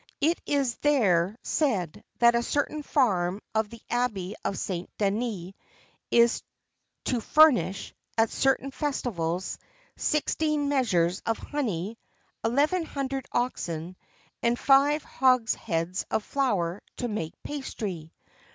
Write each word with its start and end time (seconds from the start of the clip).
It 0.19 0.41
is 0.47 0.77
there 0.77 1.37
said 1.43 2.03
that 2.17 2.33
a 2.33 2.41
certain 2.41 2.81
farm 2.81 3.39
of 3.53 3.69
the 3.69 3.83
Abbey 3.87 4.33
of 4.43 4.57
St. 4.57 4.89
Denis 4.97 5.53
is 6.09 6.41
to 7.05 7.21
furnish, 7.21 7.93
at 8.17 8.31
certain 8.31 8.71
festivals, 8.71 9.59
sixteen 9.97 10.69
measures 10.69 11.21
of 11.27 11.37
honey, 11.37 11.99
eleven 12.43 12.83
hundred 12.83 13.27
oxen, 13.31 13.95
and 14.41 14.57
five 14.57 15.03
hogsheads 15.03 16.03
of 16.09 16.23
flour 16.23 16.81
to 16.97 17.07
make 17.07 17.35
pastry. 17.43 18.11